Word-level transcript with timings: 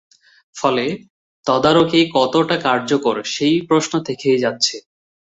ফলে 0.55 0.85
তদারকি 1.47 2.01
কতটা 2.13 2.57
কার্যকর, 2.61 3.15
সেই 3.33 3.55
প্রশ্ন 3.69 3.93
থেকেই 4.07 4.37
যাচ্ছে। 4.39 4.75